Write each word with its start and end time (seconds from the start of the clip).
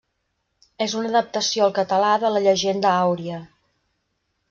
És 0.85 0.95
una 1.01 1.11
adaptació 1.13 1.67
al 1.67 1.75
català 1.81 2.11
de 2.25 2.35
la 2.35 2.43
Llegenda 2.49 2.99
àuria. 3.07 3.43